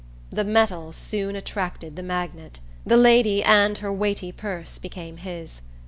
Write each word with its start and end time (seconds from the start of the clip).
The 0.31 0.43
metal 0.43 0.93
soon 0.93 1.35
attracted 1.35 1.95
the 1.95 2.01
magnet. 2.01 2.59
The 2.87 2.97
lady 2.97 3.43
and 3.43 3.77
her 3.77 3.93
weighty 3.93 4.31
purse 4.31 4.79
became 4.79 5.17
his. 5.17 5.61